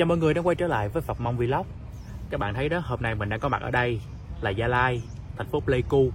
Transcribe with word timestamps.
Chào 0.00 0.06
mọi 0.06 0.18
người 0.18 0.34
đã 0.34 0.42
quay 0.42 0.56
trở 0.56 0.66
lại 0.66 0.88
với 0.88 1.02
Phật 1.02 1.20
Mong 1.20 1.36
Vlog. 1.36 1.66
Các 2.30 2.40
bạn 2.40 2.54
thấy 2.54 2.68
đó, 2.68 2.78
hôm 2.84 3.02
nay 3.02 3.14
mình 3.14 3.28
đang 3.28 3.40
có 3.40 3.48
mặt 3.48 3.62
ở 3.62 3.70
đây 3.70 4.00
là 4.40 4.50
Gia 4.50 4.66
Lai, 4.66 5.02
thành 5.36 5.46
phố 5.46 5.60
Pleiku. 5.60 6.10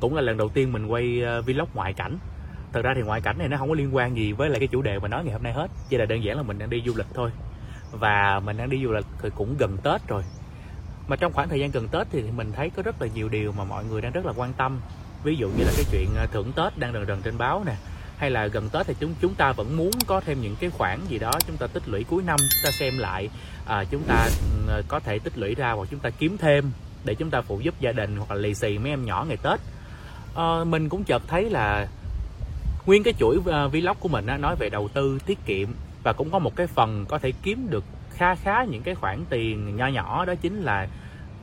Cũng 0.00 0.14
là 0.14 0.22
lần 0.22 0.36
đầu 0.36 0.48
tiên 0.48 0.72
mình 0.72 0.86
quay 0.86 1.22
ờ, 1.22 1.42
vlog 1.42 1.68
ngoại 1.74 1.92
cảnh. 1.92 2.18
Thật 2.72 2.82
ra 2.84 2.92
thì 2.94 3.02
ngoại 3.02 3.20
cảnh 3.20 3.38
này 3.38 3.48
nó 3.48 3.56
không 3.56 3.68
có 3.68 3.74
liên 3.74 3.94
quan 3.94 4.16
gì 4.16 4.32
với 4.32 4.50
lại 4.50 4.58
cái 4.60 4.68
chủ 4.68 4.82
đề 4.82 4.98
mà 4.98 5.08
nói 5.08 5.24
ngày 5.24 5.32
hôm 5.32 5.42
nay 5.42 5.52
hết 5.52 5.70
Chỉ 5.88 5.96
là 5.96 6.04
đơn 6.04 6.24
giản 6.24 6.36
là 6.36 6.42
mình 6.42 6.58
đang 6.58 6.70
đi 6.70 6.82
du 6.86 6.92
lịch 6.96 7.06
thôi. 7.14 7.30
Và 7.92 8.40
mình 8.40 8.56
đang 8.56 8.70
đi 8.70 8.84
du 8.84 8.92
lịch 8.92 9.06
thì 9.22 9.30
cũng 9.34 9.56
gần 9.58 9.76
Tết 9.82 10.08
rồi. 10.08 10.22
Mà 11.08 11.16
trong 11.16 11.32
khoảng 11.32 11.48
thời 11.48 11.60
gian 11.60 11.70
gần 11.70 11.88
Tết 11.88 12.06
thì 12.10 12.22
mình 12.36 12.52
thấy 12.52 12.70
có 12.70 12.82
rất 12.82 13.02
là 13.02 13.08
nhiều 13.14 13.28
điều 13.28 13.52
mà 13.52 13.64
mọi 13.64 13.84
người 13.84 14.00
đang 14.00 14.12
rất 14.12 14.26
là 14.26 14.32
quan 14.36 14.52
tâm. 14.52 14.80
Ví 15.24 15.36
dụ 15.36 15.48
như 15.48 15.64
là 15.64 15.72
cái 15.76 15.84
chuyện 15.92 16.08
ờ, 16.16 16.26
thưởng 16.26 16.52
Tết 16.56 16.78
đang 16.78 16.92
rần 16.92 17.06
rần 17.06 17.22
trên 17.22 17.38
báo 17.38 17.62
nè 17.66 17.74
hay 18.18 18.30
là 18.30 18.46
gần 18.46 18.68
Tết 18.68 18.86
thì 18.86 18.94
chúng 19.00 19.14
chúng 19.20 19.34
ta 19.34 19.52
vẫn 19.52 19.76
muốn 19.76 19.90
có 20.06 20.20
thêm 20.20 20.40
những 20.40 20.56
cái 20.60 20.70
khoản 20.70 21.00
gì 21.08 21.18
đó 21.18 21.32
chúng 21.46 21.56
ta 21.56 21.66
tích 21.66 21.88
lũy 21.88 22.04
cuối 22.04 22.22
năm 22.26 22.36
chúng 22.38 22.60
ta 22.64 22.70
xem 22.70 22.98
lại 22.98 23.28
à, 23.66 23.84
chúng 23.90 24.02
ta 24.02 24.28
ừ, 24.68 24.82
có 24.88 25.00
thể 25.00 25.18
tích 25.18 25.38
lũy 25.38 25.54
ra 25.54 25.72
hoặc 25.72 25.88
chúng 25.90 26.00
ta 26.00 26.10
kiếm 26.10 26.38
thêm 26.38 26.70
để 27.04 27.14
chúng 27.14 27.30
ta 27.30 27.40
phụ 27.40 27.60
giúp 27.60 27.74
gia 27.80 27.92
đình 27.92 28.16
hoặc 28.16 28.30
là 28.30 28.36
lì 28.36 28.54
xì 28.54 28.78
mấy 28.78 28.90
em 28.90 29.04
nhỏ 29.04 29.24
ngày 29.28 29.36
Tết. 29.42 29.60
À, 30.36 30.64
mình 30.64 30.88
cũng 30.88 31.04
chợt 31.04 31.22
thấy 31.26 31.50
là 31.50 31.86
nguyên 32.86 33.02
cái 33.02 33.14
chuỗi 33.18 33.36
uh, 33.36 33.44
vlog 33.72 33.96
của 34.00 34.08
mình 34.08 34.26
á, 34.26 34.36
nói 34.36 34.56
về 34.58 34.68
đầu 34.68 34.88
tư 34.88 35.18
tiết 35.26 35.38
kiệm 35.46 35.68
và 36.02 36.12
cũng 36.12 36.30
có 36.30 36.38
một 36.38 36.56
cái 36.56 36.66
phần 36.66 37.04
có 37.08 37.18
thể 37.18 37.32
kiếm 37.42 37.66
được 37.70 37.84
kha 38.10 38.34
khá 38.34 38.64
những 38.64 38.82
cái 38.82 38.94
khoản 38.94 39.24
tiền 39.30 39.76
nho 39.76 39.86
nhỏ 39.86 40.24
đó 40.24 40.34
chính 40.34 40.62
là 40.62 40.88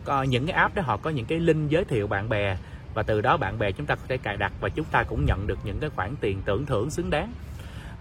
uh, 0.04 0.28
những 0.28 0.46
cái 0.46 0.56
app 0.56 0.76
đó 0.76 0.82
họ 0.86 0.98
có 0.98 1.10
những 1.10 1.26
cái 1.26 1.40
link 1.40 1.70
giới 1.70 1.86
thiệu 1.86 2.08
bạn 2.08 2.30
bè 2.30 2.58
và 2.96 3.04
từ 3.04 3.22
đó 3.22 3.38
bạn 3.38 3.60
bè 3.60 3.72
chúng 3.72 3.86
ta 3.86 3.96
có 3.96 4.02
thể 4.08 4.18
cài 4.18 4.38
đặt 4.38 4.52
và 4.60 4.70
chúng 4.70 4.86
ta 4.86 5.04
cũng 5.04 5.26
nhận 5.26 5.48
được 5.48 5.60
những 5.64 5.80
cái 5.80 5.90
khoản 5.90 6.16
tiền 6.22 6.42
tưởng 6.46 6.66
thưởng 6.66 6.90
xứng 6.90 7.10
đáng. 7.10 7.34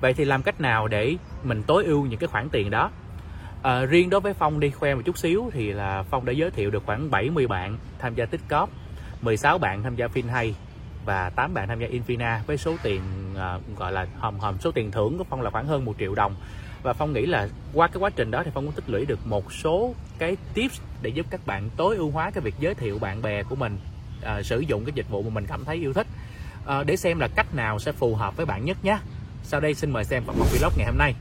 Vậy 0.00 0.14
thì 0.14 0.24
làm 0.24 0.42
cách 0.42 0.60
nào 0.60 0.88
để 0.88 1.16
mình 1.42 1.62
tối 1.62 1.84
ưu 1.84 2.06
những 2.06 2.18
cái 2.18 2.28
khoản 2.28 2.48
tiền 2.48 2.70
đó? 2.70 2.90
À, 3.62 3.84
riêng 3.84 4.10
đối 4.10 4.20
với 4.20 4.34
phong 4.34 4.60
đi 4.60 4.70
khoe 4.70 4.94
một 4.94 5.02
chút 5.04 5.18
xíu 5.18 5.50
thì 5.52 5.72
là 5.72 6.02
phong 6.02 6.24
đã 6.24 6.32
giới 6.32 6.50
thiệu 6.50 6.70
được 6.70 6.82
khoảng 6.86 7.10
70 7.10 7.46
bạn 7.46 7.76
tham 7.98 8.14
gia 8.14 8.26
tích 8.26 8.40
cóp 8.48 8.70
16 9.22 9.58
bạn 9.58 9.82
tham 9.82 9.96
gia 9.96 10.06
FinHay 10.06 10.52
và 11.04 11.30
8 11.30 11.54
bạn 11.54 11.68
tham 11.68 11.80
gia 11.80 11.86
Infina 11.86 12.38
với 12.46 12.56
số 12.56 12.76
tiền 12.82 13.02
uh, 13.32 13.78
gọi 13.78 13.92
là 13.92 14.06
hòm 14.18 14.38
hòm 14.38 14.58
số 14.58 14.70
tiền 14.70 14.90
thưởng 14.90 15.18
của 15.18 15.24
Phong 15.24 15.42
là 15.42 15.50
khoảng 15.50 15.66
hơn 15.66 15.84
1 15.84 15.94
triệu 15.98 16.14
đồng. 16.14 16.34
Và 16.82 16.92
Phong 16.92 17.12
nghĩ 17.12 17.26
là 17.26 17.48
qua 17.72 17.88
cái 17.88 17.96
quá 17.98 18.10
trình 18.10 18.30
đó 18.30 18.42
thì 18.44 18.50
Phong 18.54 18.64
cũng 18.64 18.74
tích 18.74 18.90
lũy 18.90 19.06
được 19.06 19.26
một 19.26 19.52
số 19.52 19.94
cái 20.18 20.36
tips 20.54 20.80
để 21.02 21.10
giúp 21.10 21.26
các 21.30 21.46
bạn 21.46 21.70
tối 21.76 21.96
ưu 21.96 22.10
hóa 22.10 22.30
cái 22.30 22.42
việc 22.42 22.54
giới 22.60 22.74
thiệu 22.74 22.98
bạn 22.98 23.22
bè 23.22 23.42
của 23.42 23.56
mình 23.56 23.78
à, 24.22 24.42
sử 24.42 24.60
dụng 24.60 24.84
cái 24.84 24.92
dịch 24.94 25.08
vụ 25.08 25.22
mà 25.22 25.30
mình 25.30 25.46
cảm 25.46 25.64
thấy 25.64 25.76
yêu 25.76 25.92
thích. 25.92 26.06
À, 26.66 26.82
để 26.84 26.96
xem 26.96 27.18
là 27.18 27.28
cách 27.28 27.54
nào 27.54 27.78
sẽ 27.78 27.92
phù 27.92 28.14
hợp 28.14 28.36
với 28.36 28.46
bạn 28.46 28.64
nhất 28.64 28.84
nhé. 28.84 28.98
Sau 29.42 29.60
đây 29.60 29.74
xin 29.74 29.90
mời 29.90 30.04
xem 30.04 30.22
phần 30.26 30.38
một 30.38 30.46
vlog 30.52 30.72
ngày 30.76 30.86
hôm 30.86 30.98
nay. 30.98 31.14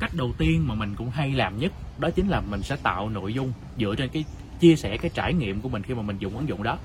Cách 0.00 0.10
đầu 0.14 0.32
tiên 0.38 0.68
mà 0.68 0.74
mình 0.74 0.94
cũng 0.94 1.10
hay 1.10 1.32
làm 1.32 1.58
nhất 1.58 1.72
đó 1.98 2.10
chính 2.10 2.28
là 2.28 2.40
mình 2.40 2.62
sẽ 2.62 2.76
tạo 2.82 3.08
nội 3.08 3.34
dung 3.34 3.52
dựa 3.78 3.94
trên 3.98 4.08
cái 4.08 4.24
chia 4.60 4.76
sẻ 4.76 4.96
cái 4.96 5.10
trải 5.14 5.34
nghiệm 5.34 5.60
của 5.60 5.68
mình 5.68 5.82
khi 5.82 5.94
mà 5.94 6.02
mình 6.02 6.18
dùng 6.18 6.36
ứng 6.36 6.48
dụng 6.48 6.62
đó. 6.62 6.78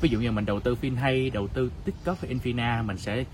Ví 0.00 0.08
dụ 0.08 0.20
như 0.20 0.32
mình 0.32 0.46
đầu 0.46 0.60
tư 0.60 0.74
phim 0.74 0.96
hay 0.96 1.30
đầu 1.30 1.48
tư 1.48 1.72
tiktok 1.84 2.20
hay 2.20 2.34
infina 2.34 2.84
mình 2.84 2.98
sẽ 2.98 3.24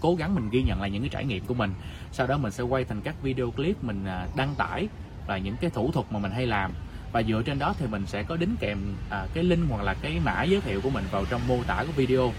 cố 0.00 0.14
gắng 0.14 0.34
mình 0.34 0.50
ghi 0.50 0.62
nhận 0.62 0.80
lại 0.80 0.90
những 0.90 1.02
cái 1.02 1.08
trải 1.08 1.24
nghiệm 1.24 1.44
của 1.44 1.54
mình. 1.54 1.74
Sau 2.12 2.26
đó 2.26 2.38
mình 2.38 2.52
sẽ 2.52 2.62
quay 2.62 2.84
thành 2.84 3.00
các 3.00 3.22
video 3.22 3.50
clip 3.50 3.84
mình 3.84 4.04
à, 4.04 4.26
đăng 4.36 4.54
tải 4.54 4.88
và 5.26 5.38
những 5.38 5.56
cái 5.60 5.70
thủ 5.70 5.90
thuật 5.92 6.06
mà 6.10 6.18
mình 6.18 6.32
hay 6.32 6.46
làm 6.46 6.72
và 7.12 7.22
dựa 7.22 7.42
trên 7.42 7.58
đó 7.58 7.74
thì 7.78 7.86
mình 7.86 8.06
sẽ 8.06 8.22
có 8.22 8.36
đính 8.36 8.56
kèm 8.60 8.78
à, 9.10 9.26
cái 9.34 9.44
link 9.44 9.70
hoặc 9.70 9.82
là 9.82 9.94
cái 9.94 10.20
mã 10.24 10.42
giới 10.42 10.60
thiệu 10.60 10.80
của 10.80 10.90
mình 10.90 11.04
vào 11.10 11.24
trong 11.30 11.40
mô 11.48 11.62
tả 11.66 11.84
của 11.86 11.92
video. 11.92 12.32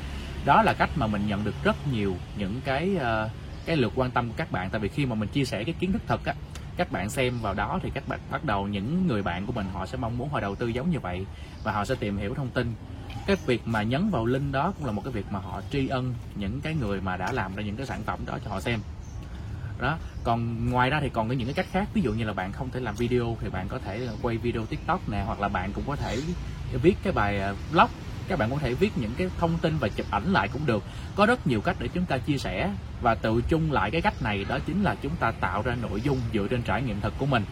Đó 0.45 0.63
là 0.63 0.73
cách 0.73 0.89
mà 0.95 1.07
mình 1.07 1.27
nhận 1.27 1.43
được 1.43 1.55
rất 1.63 1.75
nhiều 1.91 2.15
những 2.37 2.61
cái 2.65 2.95
à, 2.99 3.29
cái 3.65 3.77
lượt 3.77 3.91
quan 3.95 4.11
tâm 4.11 4.27
của 4.27 4.33
các 4.37 4.51
bạn. 4.51 4.69
Tại 4.69 4.81
vì 4.81 4.87
khi 4.87 5.05
mà 5.05 5.15
mình 5.15 5.29
chia 5.29 5.45
sẻ 5.45 5.63
cái 5.63 5.75
kiến 5.79 5.91
thức 5.91 6.01
thật 6.07 6.25
á 6.25 6.33
các 6.77 6.91
bạn 6.91 7.09
xem 7.09 7.39
vào 7.41 7.53
đó 7.53 7.79
thì 7.83 7.89
các 7.93 8.07
bạn 8.07 8.19
bắt 8.31 8.45
đầu 8.45 8.67
những 8.67 9.07
người 9.07 9.23
bạn 9.23 9.45
của 9.45 9.51
mình 9.51 9.65
họ 9.73 9.85
sẽ 9.85 9.97
mong 9.97 10.17
muốn 10.17 10.29
họ 10.29 10.39
đầu 10.39 10.55
tư 10.55 10.67
giống 10.67 10.91
như 10.91 10.99
vậy 10.99 11.25
và 11.63 11.71
họ 11.71 11.85
sẽ 11.85 11.95
tìm 11.95 12.17
hiểu 12.17 12.33
thông 12.35 12.49
tin. 12.49 12.73
Cái 13.27 13.37
việc 13.45 13.61
mà 13.65 13.83
nhấn 13.83 14.09
vào 14.09 14.25
link 14.25 14.51
đó 14.51 14.73
cũng 14.77 14.85
là 14.85 14.91
một 14.91 15.01
cái 15.03 15.13
việc 15.13 15.25
mà 15.31 15.39
họ 15.39 15.61
tri 15.71 15.87
ân 15.87 16.13
những 16.35 16.61
cái 16.61 16.75
người 16.75 17.01
mà 17.01 17.17
đã 17.17 17.31
làm 17.31 17.55
ra 17.55 17.63
những 17.63 17.75
cái 17.75 17.85
sản 17.85 18.03
phẩm 18.03 18.19
đó 18.25 18.37
cho 18.45 18.51
họ 18.51 18.61
xem 18.61 18.79
đó. 19.81 19.97
Còn 20.23 20.69
ngoài 20.69 20.89
ra 20.89 20.99
thì 21.01 21.09
còn 21.09 21.27
có 21.27 21.33
những 21.33 21.47
cái 21.47 21.53
cách 21.53 21.65
khác. 21.71 21.87
Ví 21.93 22.01
dụ 22.01 22.13
như 22.13 22.25
là 22.25 22.33
bạn 22.33 22.51
không 22.51 22.69
thể 22.71 22.79
làm 22.79 22.95
video 22.95 23.37
thì 23.41 23.49
bạn 23.49 23.67
có 23.67 23.79
thể 23.79 24.05
ờ, 24.07 24.15
quay 24.21 24.37
video 24.37 24.65
tiktok 24.65 25.09
nè 25.09 25.23
hoặc 25.25 25.39
là 25.39 25.47
bạn 25.47 25.73
cũng 25.73 25.83
có 25.87 25.95
thể 25.95 26.21
viết 26.81 26.97
cái 27.03 27.13
bài 27.13 27.39
à, 27.39 27.53
blog. 27.71 27.87
Các 28.27 28.39
bạn 28.39 28.51
có 28.51 28.57
thể 28.57 28.73
viết 28.73 28.91
những 28.95 29.11
cái 29.17 29.29
thông 29.39 29.57
tin 29.57 29.77
và 29.77 29.87
chụp 29.87 30.05
ảnh 30.11 30.33
lại 30.33 30.47
cũng 30.47 30.65
được. 30.65 30.83
Có 31.15 31.25
rất 31.25 31.47
nhiều 31.47 31.61
cách 31.61 31.75
để 31.79 31.87
chúng 31.93 32.05
ta 32.05 32.17
chia 32.17 32.37
sẻ 32.37 32.71
và 33.01 33.15
tự 33.15 33.41
chung 33.49 33.71
lại 33.71 33.91
cái 33.91 34.01
cách 34.01 34.23
này. 34.23 34.45
Đó 34.49 34.59
chính 34.65 34.83
là 34.83 34.95
chúng 35.01 35.15
ta 35.15 35.31
tạo 35.31 35.61
ra 35.61 35.75
nội 35.81 36.01
dung 36.01 36.17
dựa 36.33 36.47
trên 36.47 36.61
trải 36.61 36.81
nghiệm 36.81 37.01
thật 37.01 37.13
của 37.17 37.25
mình. 37.25 37.43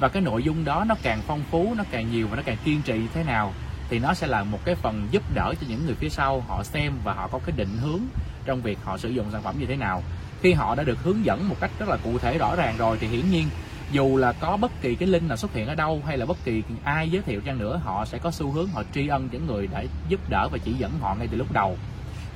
Và 0.00 0.08
cái 0.08 0.22
nội 0.22 0.42
dung 0.42 0.64
đó 0.64 0.84
nó 0.88 0.94
càng 1.02 1.20
phong 1.26 1.42
phú 1.50 1.74
nó 1.76 1.84
càng 1.90 2.10
nhiều 2.12 2.28
và 2.28 2.36
nó 2.36 2.42
càng 2.42 2.56
kiên 2.64 2.82
trì 2.82 3.00
thế 3.14 3.24
nào 3.24 3.52
thì 3.90 3.98
nó 3.98 4.14
sẽ 4.14 4.26
là 4.26 4.44
một 4.44 4.58
cái 4.64 4.74
phần 4.74 5.08
giúp 5.10 5.22
đỡ 5.34 5.54
cho 5.60 5.66
những 5.70 5.86
người 5.86 5.94
phía 5.94 6.08
sau 6.08 6.40
họ 6.40 6.62
xem 6.64 6.92
và 7.04 7.12
họ 7.14 7.28
có 7.28 7.38
cái 7.46 7.56
định 7.56 7.76
hướng 7.80 8.00
trong 8.44 8.62
việc 8.62 8.78
họ 8.84 8.98
sử 8.98 9.08
dụng 9.08 9.30
sản 9.32 9.42
phẩm 9.42 9.54
như 9.58 9.66
thế 9.66 9.76
nào 9.76 10.02
khi 10.42 10.52
họ 10.52 10.74
đã 10.74 10.82
được 10.82 10.98
hướng 11.02 11.24
dẫn 11.24 11.48
một 11.48 11.56
cách 11.60 11.70
rất 11.78 11.88
là 11.88 11.96
cụ 11.96 12.18
thể, 12.18 12.38
rõ 12.38 12.56
ràng 12.56 12.74
rồi, 12.78 12.96
thì 13.00 13.06
hiển 13.06 13.30
nhiên, 13.30 13.48
dù 13.92 14.16
là 14.16 14.32
có 14.32 14.56
bất 14.56 14.72
kỳ 14.80 14.94
cái 14.94 15.08
link 15.08 15.28
nào 15.28 15.36
xuất 15.36 15.52
hiện 15.52 15.66
ở 15.66 15.74
đâu, 15.74 16.02
hay 16.06 16.18
là 16.18 16.26
bất 16.26 16.44
kỳ 16.44 16.62
ai 16.84 17.10
giới 17.10 17.22
thiệu 17.22 17.40
chăng 17.40 17.58
nữa, 17.58 17.80
họ 17.84 18.04
sẽ 18.04 18.18
có 18.18 18.30
xu 18.30 18.50
hướng 18.50 18.68
họ 18.68 18.82
tri 18.94 19.08
ân 19.08 19.28
những 19.32 19.46
người 19.46 19.66
đã 19.66 19.84
giúp 20.08 20.20
đỡ 20.30 20.48
và 20.52 20.58
chỉ 20.64 20.72
dẫn 20.72 20.92
họ 21.00 21.14
ngay 21.14 21.28
từ 21.30 21.36
lúc 21.36 21.52
đầu. 21.52 21.76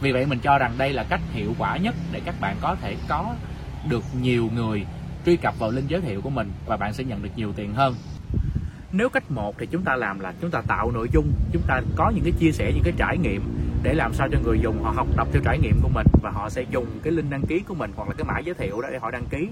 Vì 0.01 0.13
vậy, 0.13 0.27
mình 0.27 0.39
cho 0.39 0.59
rằng 0.59 0.73
đây 0.79 0.93
là 0.93 1.05
cách 1.05 1.21
hiệu 1.33 1.55
quả 1.59 1.77
nhất 1.77 1.95
để 2.13 2.21
các 2.25 2.35
bạn 2.41 2.57
có 2.61 2.77
thể 2.81 2.97
có 3.09 3.35
được 3.89 4.05
nhiều 4.21 4.49
người 4.55 4.85
truy 5.27 5.37
cập 5.37 5.59
vào 5.59 5.71
link 5.71 5.89
giới 5.89 6.01
thiệu 6.01 6.21
của 6.21 6.31
mình 6.31 6.53
và 6.67 6.77
bạn 6.77 6.93
sẽ 6.93 7.05
nhận 7.05 7.23
được 7.23 7.31
nhiều 7.37 7.53
tiền 7.57 7.75
hơn. 7.75 7.95
Nếu 8.93 9.09
cách 9.09 9.31
một 9.31 9.55
thì 9.59 9.67
chúng 9.67 9.83
ta 9.83 9.97
làm 9.97 10.21
là 10.21 10.33
chúng 10.41 10.51
ta 10.51 10.63
tạo 10.69 10.91
nội 10.91 11.09
dung, 11.13 11.33
chúng 11.53 11.63
ta 11.67 11.81
có 11.97 12.13
những 12.15 12.25
cái 12.25 12.33
chia 12.39 12.53
sẻ, 12.53 12.73
những 12.75 12.85
cái 12.85 12.95
trải 12.97 13.19
nghiệm 13.19 13.43
để 13.83 13.95
làm 13.95 14.15
sao 14.15 14.29
cho 14.33 14.39
người 14.45 14.61
dùng 14.61 14.83
họ 14.83 14.91
học 14.91 15.07
tập 15.17 15.29
theo 15.33 15.43
trải 15.45 15.59
nghiệm 15.59 15.81
của 15.83 15.89
mình 15.89 16.07
và 16.23 16.31
họ 16.31 16.51
sẽ 16.51 16.63
dùng 16.71 16.87
cái 17.03 17.13
link 17.13 17.31
đăng 17.31 17.47
ký 17.49 17.61
của 17.69 17.75
mình 17.75 17.93
hoặc 17.97 18.09
là 18.09 18.15
cái 18.19 18.25
mã 18.25 18.39
giới 18.39 18.55
thiệu 18.55 18.81
đó 18.81 18.89
để 18.93 18.99
họ 18.99 19.11
đăng 19.11 19.25
ký. 19.31 19.49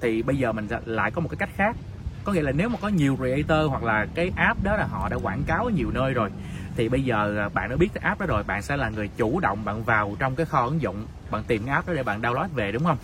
Thì 0.00 0.22
bây 0.22 0.36
giờ 0.36 0.52
mình 0.52 0.68
lại 0.84 1.10
có 1.10 1.20
một 1.20 1.28
cái 1.28 1.36
cách 1.36 1.50
khác. 1.56 1.76
Có 2.24 2.32
nghĩa 2.32 2.42
là 2.42 2.52
nếu 2.52 2.68
mà 2.68 2.78
có 2.82 2.88
nhiều 2.88 3.16
creator 3.16 3.70
hoặc 3.70 3.82
là 3.82 4.06
cái 4.14 4.32
app 4.36 4.64
đó 4.64 4.76
là 4.76 4.86
họ 4.86 5.08
đã 5.08 5.16
quảng 5.16 5.42
cáo 5.46 5.64
ở 5.64 5.70
nhiều 5.70 5.90
nơi 5.90 6.14
rồi 6.14 6.30
thì 6.76 6.88
bây 6.88 7.02
giờ 7.02 7.36
à, 7.38 7.48
bạn 7.48 7.70
đã 7.70 7.76
biết 7.76 7.88
cái 7.94 8.04
app 8.04 8.20
đó 8.20 8.26
rồi 8.26 8.42
bạn 8.42 8.62
sẽ 8.62 8.76
là 8.76 8.88
người 8.88 9.08
chủ 9.16 9.40
động 9.40 9.64
bạn 9.64 9.84
vào 9.84 10.16
trong 10.18 10.36
cái 10.36 10.46
kho 10.46 10.64
ứng 10.64 10.82
dụng 10.82 11.06
bạn 11.30 11.42
tìm 11.44 11.62
cái 11.66 11.74
app 11.74 11.88
đó 11.88 11.94
để 11.94 12.02
bạn 12.02 12.22
download 12.22 12.48
về 12.54 12.72
đúng 12.72 12.84
không? 12.84 12.96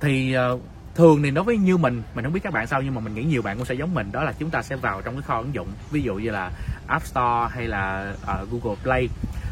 Thì 0.00 0.32
à, 0.34 0.48
thường 0.94 1.22
thì 1.22 1.30
đối 1.30 1.44
với 1.44 1.56
như 1.56 1.76
mình 1.76 2.02
mình 2.14 2.24
không 2.24 2.32
biết 2.32 2.42
các 2.42 2.52
bạn 2.52 2.66
sao 2.66 2.82
nhưng 2.82 2.94
mà 2.94 3.00
mình 3.00 3.14
nghĩ 3.14 3.24
nhiều 3.24 3.42
bạn 3.42 3.56
cũng 3.56 3.66
sẽ 3.66 3.74
giống 3.74 3.94
mình 3.94 4.12
đó 4.12 4.24
là 4.24 4.32
chúng 4.38 4.50
ta 4.50 4.62
sẽ 4.62 4.76
vào 4.76 5.02
trong 5.02 5.14
cái 5.14 5.22
kho 5.22 5.38
ứng 5.38 5.54
dụng. 5.54 5.68
Ví 5.90 6.02
dụ 6.02 6.14
như 6.14 6.30
là 6.30 6.50
App 6.86 7.06
Store 7.06 7.48
hay 7.50 7.66
là 7.66 8.14
uh, 8.22 8.50
Google 8.50 8.76
Play 8.82 9.08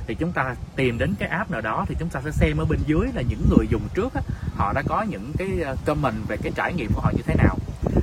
thì 0.06 0.14
chúng 0.14 0.32
ta 0.32 0.54
tìm 0.76 0.98
đến 0.98 1.14
cái 1.18 1.28
app 1.28 1.50
nào 1.50 1.60
đó 1.60 1.84
thì 1.88 1.96
chúng 1.98 2.08
ta 2.08 2.20
sẽ 2.24 2.30
xem 2.30 2.56
ở 2.58 2.64
bên 2.64 2.80
dưới 2.86 3.06
là 3.14 3.22
những 3.22 3.46
người 3.50 3.66
dùng 3.70 3.88
trước 3.94 4.14
á, 4.14 4.20
họ 4.56 4.72
đã 4.72 4.82
có 4.86 5.02
những 5.02 5.32
cái 5.38 5.48
ờ, 5.64 5.76
comment 5.84 6.28
về 6.28 6.36
cái 6.42 6.52
trải 6.56 6.72
nghiệm 6.74 6.92
của 6.94 7.00
họ 7.00 7.10
như 7.16 7.22
thế 7.26 7.34
nào. 7.34 7.56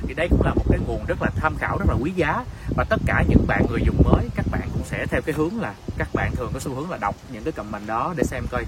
Thì 0.08 0.14
đây 0.14 0.28
cũng 0.30 0.42
là 0.42 0.54
một 0.54 0.64
cái 0.68 0.78
nguồn 0.86 1.04
rất 1.06 1.22
là 1.22 1.30
tham 1.36 1.56
khảo 1.58 1.78
rất 1.78 1.84
là 1.88 1.94
quý 2.00 2.12
giá. 2.16 2.44
Và 2.76 2.84
tất 2.84 3.00
cả 3.06 3.24
những 3.28 3.46
bạn 3.46 3.66
người 3.70 3.80
dùng 3.84 4.02
mới 4.04 4.28
các 4.34 4.46
bạn 4.50 4.68
cũng 4.72 4.84
sẽ 4.84 5.06
theo 5.06 5.20
cái 5.22 5.34
hướng 5.34 5.60
là 5.60 5.74
các 5.98 6.08
bạn 6.14 6.32
thường 6.36 6.50
có 6.54 6.60
xu 6.60 6.74
hướng 6.74 6.90
là 6.90 6.98
đọc 6.98 7.16
những 7.32 7.44
cái 7.44 7.52
comment 7.52 7.86
đó 7.86 8.14
để 8.16 8.24
xem 8.24 8.44
coi 8.50 8.64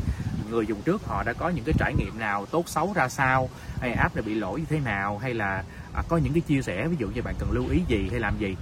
người 0.50 0.66
dùng 0.66 0.82
trước 0.82 1.06
họ 1.06 1.22
đã 1.22 1.32
có 1.32 1.48
những 1.48 1.64
cái 1.64 1.74
trải 1.78 1.94
nghiệm 1.94 2.18
nào 2.18 2.46
tốt 2.46 2.68
xấu 2.68 2.92
ra 2.92 3.08
sao 3.08 3.48
hay 3.80 3.92
app 3.92 4.16
này 4.16 4.22
bị 4.22 4.34
lỗi 4.34 4.60
như 4.60 4.66
thế 4.70 4.80
nào 4.80 5.18
hay 5.18 5.34
là 5.34 5.64
à, 5.94 6.02
có 6.08 6.16
những 6.16 6.32
cái 6.32 6.40
chia 6.40 6.62
sẻ 6.62 6.88
ví 6.88 6.96
dụ 6.98 7.08
như 7.08 7.22
bạn 7.22 7.34
cần 7.38 7.50
lưu 7.52 7.64
ý 7.70 7.82
gì 7.88 8.08
hay 8.10 8.20
làm 8.20 8.38
gì. 8.38 8.56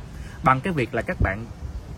Bằng 0.45 0.61
cái 0.61 0.73
việc 0.73 0.95
là 0.95 1.03
các 1.03 1.17
bạn 1.21 1.47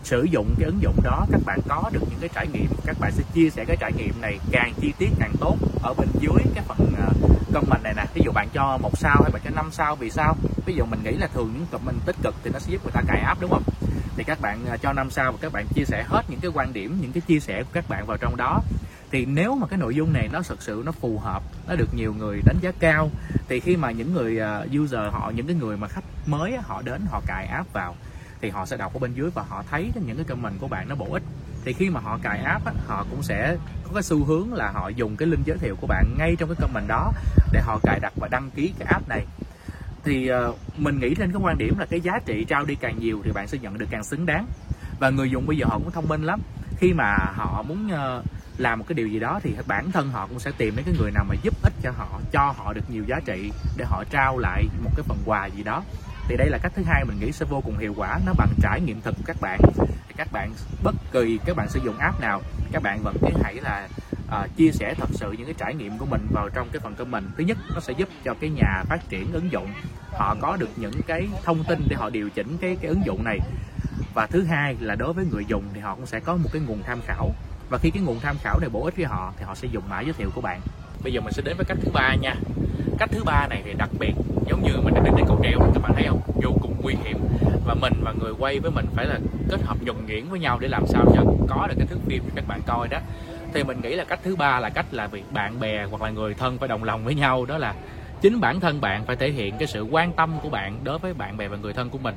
sử 0.05 0.23
dụng 0.23 0.55
cái 0.59 0.65
ứng 0.65 0.81
dụng 0.81 0.95
đó, 1.03 1.25
các 1.31 1.41
bạn 1.45 1.59
có 1.67 1.89
được 1.91 2.01
những 2.09 2.19
cái 2.19 2.29
trải 2.33 2.47
nghiệm, 2.47 2.67
các 2.85 2.95
bạn 2.99 3.11
sẽ 3.11 3.23
chia 3.33 3.49
sẻ 3.49 3.65
cái 3.65 3.77
trải 3.79 3.91
nghiệm 3.93 4.21
này 4.21 4.39
càng 4.51 4.73
chi 4.81 4.93
tiết 4.97 5.09
càng 5.19 5.33
tốt 5.39 5.57
ở 5.83 5.93
bên 5.93 6.07
dưới 6.19 6.37
cái 6.55 6.63
phần 6.67 6.93
ờ, 6.97 7.13
comment 7.53 7.83
này 7.83 7.93
nè. 7.97 8.05
Ví 8.13 8.21
dụ 8.25 8.31
bạn 8.31 8.47
cho 8.53 8.77
một 8.77 8.97
sao 8.97 9.21
hay 9.21 9.31
bạn 9.31 9.41
cho 9.45 9.49
năm 9.55 9.69
sao, 9.71 9.95
vì 9.95 10.09
sao? 10.09 10.35
Ví 10.65 10.73
dụ 10.75 10.85
mình 10.85 10.99
nghĩ 11.03 11.11
là 11.11 11.27
thường 11.27 11.51
những 11.53 11.65
comment 11.71 12.05
tích 12.05 12.15
cực 12.23 12.35
thì 12.43 12.51
nó 12.53 12.59
sẽ 12.59 12.71
giúp 12.71 12.83
người 12.83 12.91
ta 12.91 13.01
cài 13.07 13.19
app, 13.19 13.41
đúng 13.41 13.51
không? 13.51 13.63
Thì 14.17 14.23
các 14.23 14.41
bạn 14.41 14.65
ờ, 14.65 14.77
cho 14.77 14.93
năm 14.93 15.09
sao 15.09 15.31
và 15.31 15.37
các 15.41 15.51
bạn 15.51 15.65
chia 15.75 15.85
sẻ 15.85 16.03
hết 16.07 16.21
những 16.29 16.39
cái 16.39 16.51
quan 16.53 16.73
điểm, 16.73 16.97
những 17.01 17.11
cái 17.11 17.21
chia 17.21 17.39
sẻ 17.39 17.63
của 17.63 17.69
các 17.73 17.89
bạn 17.89 18.05
vào 18.05 18.17
trong 18.17 18.35
đó. 18.35 18.61
Thì 19.11 19.25
nếu 19.25 19.55
mà 19.55 19.67
cái 19.67 19.79
nội 19.79 19.95
dung 19.95 20.13
này 20.13 20.29
nó 20.31 20.41
thực 20.41 20.61
sự 20.61 20.83
nó 20.85 20.91
phù 20.91 21.19
hợp, 21.19 21.43
nó 21.67 21.75
được 21.75 21.93
nhiều 21.93 22.13
người 22.13 22.41
đánh 22.45 22.57
giá 22.61 22.71
cao, 22.79 23.09
thì 23.49 23.59
khi 23.59 23.77
mà 23.77 23.91
những 23.91 24.13
người 24.13 24.37
ờ, 24.37 24.67
user 24.79 25.01
họ, 25.11 25.31
những 25.35 25.47
cái 25.47 25.55
người 25.55 25.77
mà 25.77 25.87
khách 25.87 26.05
mới 26.25 26.57
họ 26.63 26.81
đến 26.81 27.01
họ 27.09 27.21
cài 27.27 27.45
app 27.45 27.73
vào 27.73 27.95
thì 28.41 28.49
họ 28.49 28.65
sẽ 28.65 28.77
đọc 28.77 28.93
ở 28.93 28.99
bên 28.99 29.13
dưới 29.13 29.29
và 29.33 29.43
họ 29.49 29.63
thấy 29.69 29.91
những 30.05 30.15
cái 30.15 30.25
comment 30.25 30.59
của 30.59 30.67
bạn 30.67 30.89
nó 30.89 30.95
bổ 30.95 31.13
ích. 31.13 31.23
Thì 31.65 31.73
khi 31.73 31.89
mà 31.89 31.99
họ 31.99 32.19
cài 32.23 32.39
app 32.39 32.65
á, 32.65 32.73
họ 32.87 33.05
cũng 33.09 33.23
sẽ 33.23 33.57
có 33.83 33.89
cái 33.93 34.03
xu 34.03 34.25
hướng 34.25 34.53
là 34.53 34.71
họ 34.71 34.89
dùng 34.89 35.17
cái 35.17 35.27
link 35.27 35.45
giới 35.45 35.57
thiệu 35.57 35.75
của 35.81 35.87
bạn 35.87 36.05
ngay 36.17 36.35
trong 36.39 36.49
cái 36.49 36.55
comment 36.61 36.87
đó 36.87 37.11
để 37.51 37.61
họ 37.61 37.79
cài 37.83 37.99
đặt 37.99 38.13
và 38.15 38.27
đăng 38.27 38.49
ký 38.51 38.73
cái 38.79 38.87
app 38.91 39.09
này. 39.09 39.25
Thì 40.03 40.31
uh, 40.31 40.57
mình 40.77 40.99
nghĩ 40.99 41.15
trên 41.15 41.31
cái 41.31 41.41
quan 41.41 41.57
điểm 41.57 41.73
là 41.79 41.85
cái 41.85 42.01
giá 42.01 42.19
trị 42.25 42.45
trao 42.45 42.65
đi 42.65 42.75
càng 42.75 42.99
nhiều 42.99 43.21
thì 43.23 43.31
bạn 43.31 43.47
sẽ 43.47 43.57
nhận 43.57 43.77
được 43.77 43.87
càng 43.89 44.03
xứng 44.03 44.25
đáng. 44.25 44.45
Và 44.99 45.09
người 45.09 45.29
dùng 45.29 45.47
bây 45.47 45.57
giờ 45.57 45.65
họ 45.69 45.77
cũng 45.77 45.91
thông 45.91 46.07
minh 46.07 46.23
lắm. 46.23 46.41
Khi 46.77 46.93
mà 46.93 47.15
họ 47.35 47.63
muốn 47.67 47.87
uh, 47.87 48.25
làm 48.57 48.79
một 48.79 48.85
cái 48.87 48.93
điều 48.93 49.07
gì 49.07 49.19
đó 49.19 49.39
thì 49.43 49.55
bản 49.67 49.91
thân 49.91 50.11
họ 50.11 50.27
cũng 50.27 50.39
sẽ 50.39 50.51
tìm 50.57 50.75
đến 50.75 50.85
cái 50.85 50.95
người 50.99 51.11
nào 51.11 51.25
mà 51.29 51.35
giúp 51.43 51.53
ích 51.63 51.73
cho 51.81 51.91
họ 51.91 52.19
cho 52.31 52.53
họ 52.57 52.73
được 52.73 52.89
nhiều 52.89 53.03
giá 53.07 53.19
trị 53.25 53.51
để 53.77 53.85
họ 53.85 54.03
trao 54.09 54.37
lại 54.37 54.65
một 54.83 54.91
cái 54.95 55.03
phần 55.07 55.17
quà 55.25 55.45
gì 55.45 55.63
đó 55.63 55.83
thì 56.27 56.37
đây 56.37 56.49
là 56.49 56.57
cách 56.57 56.71
thứ 56.75 56.83
hai 56.83 57.05
mình 57.05 57.19
nghĩ 57.19 57.31
sẽ 57.31 57.45
vô 57.49 57.61
cùng 57.65 57.77
hiệu 57.77 57.93
quả 57.97 58.19
nó 58.25 58.33
bằng 58.37 58.53
trải 58.61 58.81
nghiệm 58.81 59.01
thực 59.01 59.15
của 59.17 59.23
các 59.25 59.37
bạn. 59.41 59.59
Các 60.17 60.31
bạn 60.31 60.53
bất 60.83 60.95
kỳ 61.11 61.39
các 61.45 61.55
bạn 61.55 61.69
sử 61.69 61.79
dụng 61.85 61.97
app 61.97 62.21
nào 62.21 62.41
các 62.71 62.83
bạn 62.83 63.03
vẫn 63.03 63.15
cứ 63.21 63.27
hãy 63.43 63.55
là 63.55 63.87
uh, 64.27 64.57
chia 64.57 64.71
sẻ 64.71 64.93
thật 64.97 65.09
sự 65.11 65.31
những 65.31 65.45
cái 65.45 65.55
trải 65.57 65.75
nghiệm 65.75 65.97
của 65.97 66.05
mình 66.05 66.27
vào 66.31 66.49
trong 66.49 66.69
cái 66.71 66.79
phần 66.79 66.95
comment 66.95 67.25
thứ 67.37 67.43
nhất 67.43 67.57
nó 67.73 67.79
sẽ 67.79 67.93
giúp 67.97 68.09
cho 68.23 68.33
cái 68.41 68.49
nhà 68.49 68.83
phát 68.89 69.09
triển 69.09 69.33
ứng 69.33 69.51
dụng 69.51 69.67
họ 70.11 70.35
có 70.41 70.57
được 70.57 70.69
những 70.75 71.01
cái 71.07 71.27
thông 71.43 71.63
tin 71.63 71.85
để 71.89 71.95
họ 71.95 72.09
điều 72.09 72.29
chỉnh 72.29 72.57
cái 72.61 72.77
cái 72.81 72.89
ứng 72.89 73.05
dụng 73.05 73.23
này. 73.23 73.39
Và 74.13 74.27
thứ 74.27 74.43
hai 74.43 74.75
là 74.79 74.95
đối 74.95 75.13
với 75.13 75.25
người 75.31 75.45
dùng 75.47 75.63
thì 75.73 75.79
họ 75.79 75.95
cũng 75.95 76.05
sẽ 76.05 76.19
có 76.19 76.35
một 76.35 76.49
cái 76.53 76.61
nguồn 76.67 76.83
tham 76.83 76.99
khảo. 77.05 77.31
Và 77.69 77.77
khi 77.77 77.89
cái 77.89 78.03
nguồn 78.03 78.19
tham 78.19 78.35
khảo 78.43 78.59
này 78.59 78.69
bổ 78.69 78.85
ích 78.85 78.95
với 78.95 79.05
họ 79.05 79.33
thì 79.37 79.45
họ 79.45 79.55
sẽ 79.55 79.67
dùng 79.71 79.83
mã 79.89 80.01
giới 80.01 80.13
thiệu 80.13 80.29
của 80.35 80.41
bạn. 80.41 80.61
Bây 81.03 81.13
giờ 81.13 81.21
mình 81.21 81.33
sẽ 81.33 81.41
đến 81.45 81.57
với 81.57 81.65
cách 81.65 81.77
thứ 81.81 81.91
ba 81.93 82.15
nha 82.15 82.35
cách 82.97 83.09
thứ 83.11 83.23
ba 83.23 83.47
này 83.47 83.61
thì 83.65 83.73
đặc 83.73 83.89
biệt, 83.99 84.13
giống 84.47 84.63
như 84.63 84.71
mình 84.83 84.93
đã 84.93 85.01
đến 85.03 85.13
đây 85.15 85.23
cầu 85.27 85.39
treo 85.43 85.59
các 85.59 85.81
bạn 85.81 85.91
thấy 85.95 86.03
không? 86.07 86.21
Vô 86.43 86.51
cùng 86.61 86.75
nguy 86.81 86.95
hiểm. 87.03 87.17
Và 87.65 87.73
mình 87.73 87.93
và 88.03 88.13
người 88.21 88.33
quay 88.39 88.59
với 88.59 88.71
mình 88.71 88.85
phải 88.95 89.05
là 89.05 89.19
kết 89.49 89.61
hợp 89.63 89.77
nhuần 89.81 90.05
nhuyễn 90.05 90.29
với 90.29 90.39
nhau 90.39 90.59
để 90.59 90.67
làm 90.67 90.87
sao 90.87 91.05
cho 91.15 91.23
có 91.49 91.67
được 91.67 91.75
cái 91.77 91.87
thước 91.87 91.99
phim 92.05 92.23
cho 92.23 92.31
các 92.35 92.47
bạn 92.47 92.61
coi 92.65 92.87
đó. 92.87 92.99
Thì 93.53 93.63
mình 93.63 93.81
nghĩ 93.81 93.95
là 93.95 94.03
cách 94.03 94.19
thứ 94.23 94.35
ba 94.35 94.59
là 94.59 94.69
cách 94.69 94.85
là 94.91 95.07
việc 95.07 95.23
bạn 95.31 95.59
bè 95.59 95.85
hoặc 95.89 96.01
là 96.01 96.09
người 96.09 96.33
thân 96.33 96.57
phải 96.57 96.67
đồng 96.67 96.83
lòng 96.83 97.05
với 97.05 97.15
nhau, 97.15 97.45
đó 97.45 97.57
là 97.57 97.73
chính 98.21 98.39
bản 98.39 98.59
thân 98.59 98.81
bạn 98.81 99.05
phải 99.05 99.15
thể 99.15 99.31
hiện 99.31 99.57
cái 99.57 99.67
sự 99.67 99.83
quan 99.83 100.13
tâm 100.13 100.31
của 100.43 100.49
bạn 100.49 100.79
đối 100.83 100.99
với 100.99 101.13
bạn 101.13 101.37
bè 101.37 101.47
và 101.47 101.57
người 101.57 101.73
thân 101.73 101.89
của 101.89 101.97
mình. 101.97 102.15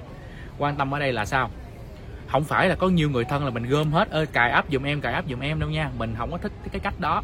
Quan 0.59 0.77
tâm 0.77 0.95
ở 0.95 0.99
đây 0.99 1.13
là 1.13 1.25
sao? 1.25 1.51
Không 2.29 2.45
phải 2.45 2.69
là 2.69 2.75
có 2.75 2.89
nhiều 2.89 3.11
người 3.11 3.25
thân 3.25 3.45
là 3.45 3.51
mình 3.51 3.69
gom 3.69 3.93
hết. 3.93 4.11
Ơi 4.11 4.27
cài 4.27 4.51
áp 4.51 4.65
dùm 4.73 4.83
em, 4.83 5.01
cài 5.01 5.13
áp 5.13 5.25
dùm 5.31 5.41
em 5.41 5.61
đâu 5.61 5.71
nha. 5.71 5.91
Mình 5.99 6.15
không 6.19 6.31
có 6.31 6.39
thích 6.39 6.53
cái 6.73 6.81
cách 6.81 7.01
đó. 7.01 7.23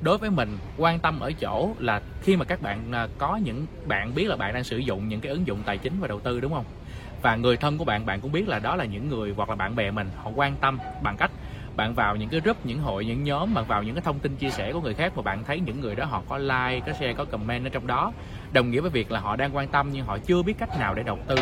Đối 0.00 0.18
với 0.18 0.30
mình, 0.30 0.58
quan 0.76 0.98
tâm 0.98 1.20
ở 1.20 1.32
chỗ 1.32 1.74
là 1.78 2.00
khi 2.22 2.36
mà 2.36 2.44
các 2.44 2.62
bạn 2.62 2.92
à, 2.92 3.08
có 3.18 3.36
những, 3.36 3.66
bạn 3.86 4.14
biết 4.14 4.28
là 4.28 4.36
bạn 4.36 4.54
đang 4.54 4.64
sử 4.64 4.78
dụng 4.78 5.08
những 5.08 5.20
cái 5.20 5.32
ứng 5.32 5.46
dụng 5.46 5.58
tài 5.64 5.78
chính 5.78 6.00
và 6.00 6.08
đầu 6.08 6.20
tư, 6.20 6.40
đúng 6.40 6.52
không? 6.52 6.64
Và 7.22 7.36
người 7.36 7.56
thân 7.56 7.78
của 7.78 7.84
bạn 7.84 8.06
bạn 8.06 8.20
cũng 8.20 8.32
biết 8.32 8.48
là 8.48 8.58
đó 8.58 8.76
là 8.76 8.84
những 8.84 9.08
người 9.08 9.34
hoặc 9.36 9.48
là 9.48 9.54
bạn 9.54 9.76
bè 9.76 9.90
mình, 9.90 10.08
họ 10.16 10.30
quan 10.34 10.56
tâm 10.56 10.78
bằng 11.02 11.16
cách 11.16 11.30
bạn 11.76 11.94
vào 11.94 12.16
những 12.16 12.28
cái 12.28 12.40
group, 12.40 12.66
những 12.66 12.78
hội, 12.78 13.04
những 13.04 13.24
nhóm, 13.24 13.54
bạn 13.54 13.64
vào 13.64 13.82
những 13.82 13.94
cái 13.94 14.02
thông 14.02 14.18
tin 14.18 14.36
chia 14.36 14.50
sẻ 14.50 14.72
của 14.72 14.80
người 14.80 14.94
khác 14.94 15.12
và 15.14 15.22
bạn 15.22 15.44
thấy 15.44 15.60
những 15.60 15.80
người 15.80 15.94
đó 15.94 16.04
họ 16.04 16.22
có 16.28 16.38
like, 16.38 16.80
có 16.86 16.92
share, 16.92 17.12
có 17.12 17.24
comment 17.24 17.64
ở 17.66 17.68
trong 17.68 17.86
đó. 17.86 18.12
Đồng 18.52 18.70
nghĩa 18.70 18.80
với 18.80 18.90
việc 18.90 19.12
là 19.12 19.20
họ 19.20 19.36
đang 19.36 19.56
quan 19.56 19.68
tâm 19.68 19.90
nhưng 19.92 20.06
họ 20.06 20.18
chưa 20.18 20.42
biết 20.42 20.54
cách 20.58 20.78
nào 20.78 20.94
để 20.94 21.02
đầu 21.02 21.18
tư. 21.26 21.36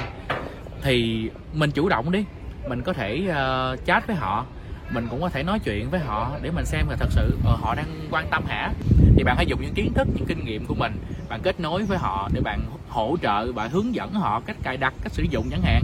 Thì 0.82 1.28
mình 1.52 1.70
chủ 1.70 1.88
động 1.88 2.12
đi 2.12 2.24
mình 2.68 2.82
có 2.82 2.92
thể 2.92 3.22
uh, 3.30 3.86
chat 3.86 4.06
với 4.06 4.16
họ. 4.16 4.44
Mình 4.90 5.06
cũng 5.10 5.20
có 5.20 5.28
thể 5.28 5.42
nói 5.42 5.58
chuyện 5.58 5.90
với 5.90 6.00
họ 6.00 6.30
để 6.42 6.50
mình 6.50 6.64
xem 6.64 6.88
là 6.88 6.96
thật 6.96 7.08
sự 7.10 7.38
uh, 7.38 7.60
họ 7.60 7.74
đang 7.74 7.86
quan 8.10 8.26
tâm 8.30 8.44
hả? 8.46 8.70
Thì 9.16 9.24
bạn 9.24 9.36
hãy 9.36 9.46
dùng 9.46 9.62
những 9.62 9.74
kiến 9.74 9.92
thức 9.94 10.08
những 10.14 10.26
kinh 10.26 10.44
nghiệm 10.44 10.66
của 10.66 10.74
mình 10.74 10.92
bạn 11.28 11.40
kết 11.42 11.60
nối 11.60 11.82
với 11.82 11.98
họ 11.98 12.28
để 12.32 12.40
bạn 12.40 12.60
hỗ 12.88 13.16
trợ 13.22 13.52
bạn 13.52 13.70
hướng 13.70 13.94
dẫn 13.94 14.12
họ 14.12 14.42
cách 14.46 14.56
cài 14.62 14.76
đặt 14.76 14.94
cách 15.02 15.12
sử 15.12 15.22
dụng 15.30 15.50
chẳng 15.50 15.62
hạn. 15.62 15.82